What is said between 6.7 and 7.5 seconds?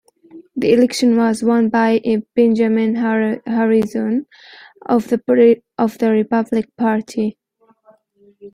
Party.